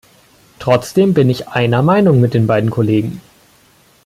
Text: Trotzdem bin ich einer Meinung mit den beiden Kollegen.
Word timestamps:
Trotzdem 0.57 1.13
bin 1.13 1.29
ich 1.29 1.47
einer 1.49 1.83
Meinung 1.83 2.19
mit 2.21 2.33
den 2.33 2.47
beiden 2.47 2.71
Kollegen. 2.71 3.21